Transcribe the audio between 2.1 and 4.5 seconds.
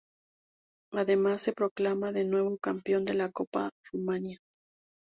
de nuevo campeón de la Copa de Rumania.